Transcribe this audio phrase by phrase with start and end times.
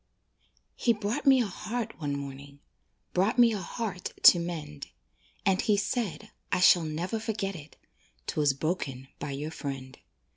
[0.75, 2.59] He brought me a heart one morning,
[3.13, 4.87] Brought me a heart to mend;
[5.45, 7.77] And he said (I shall never forget it)
[8.25, 9.99] "'Twas broken by your friend."